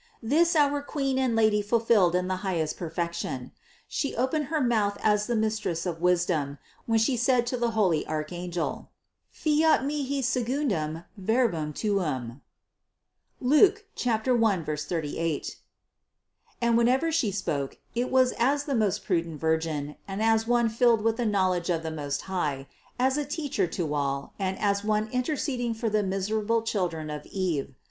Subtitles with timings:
[0.23, 3.51] This our Queen and Lady fulfilled in the highest perfection.
[3.87, 8.07] She opened her mouth as the Mistress of wisdom, when She said to the holy
[8.07, 8.89] archangel:
[9.29, 12.41] "Fiat mihi secundom verbum tuum"
[13.39, 15.57] (Luke 1, 38)
[16.59, 21.03] and whenever She spoke, it was as the most prudent Virgin and as one filled
[21.03, 25.09] with the knowledge of the Most High, as a Teacher to all, and as one
[25.09, 27.75] interceding for the miserable children of Eve.